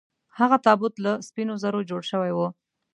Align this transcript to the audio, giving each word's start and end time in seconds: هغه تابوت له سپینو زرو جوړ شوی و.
هغه 0.39 0.57
تابوت 0.65 0.93
له 1.05 1.11
سپینو 1.27 1.53
زرو 1.63 1.79
جوړ 1.89 2.01
شوی 2.11 2.31
و. 2.33 2.39